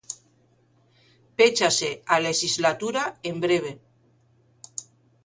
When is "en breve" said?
3.29-3.71